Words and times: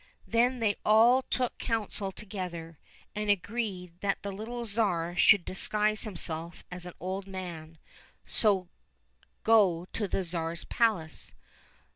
Then 0.25 0.57
they 0.61 0.77
all 0.83 1.21
took 1.29 1.59
council 1.59 2.11
together, 2.11 2.79
and 3.13 3.29
agreed 3.29 3.93
that 4.01 4.23
the 4.23 4.31
little 4.31 4.65
Tsar 4.65 5.15
should 5.15 5.45
disguise 5.45 6.05
himself 6.05 6.63
as 6.71 6.87
an 6.87 6.93
old 6.99 7.27
man, 7.27 7.77
and 7.77 7.77
so 8.25 8.67
go 9.43 9.85
to 9.93 10.07
the 10.07 10.23
Tsar's 10.23 10.63
palace. 10.63 11.33